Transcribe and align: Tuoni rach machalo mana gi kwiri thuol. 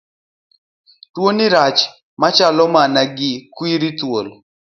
Tuoni 1.13 1.45
rach 1.55 1.79
machalo 2.21 2.63
mana 2.75 3.01
gi 3.17 3.31
kwiri 3.55 3.89
thuol. 3.99 4.27